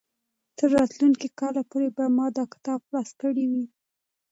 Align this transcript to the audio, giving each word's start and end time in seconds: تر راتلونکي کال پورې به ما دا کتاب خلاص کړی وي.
تر 0.57 0.67
راتلونکي 0.77 1.27
کال 1.39 1.55
پورې 1.69 1.89
به 1.95 2.05
ما 2.17 2.25
دا 2.37 2.43
کتاب 2.53 2.79
خلاص 2.87 3.09
کړی 3.21 3.45
وي. 3.51 3.65